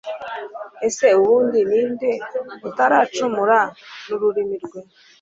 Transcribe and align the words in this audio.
ese 0.87 1.05
ubundi 1.19 1.59
ni 1.69 1.81
nde 1.91 2.11
utaracumura 2.69 3.59
n'ururimi 4.07 4.57
rwe 4.65 4.81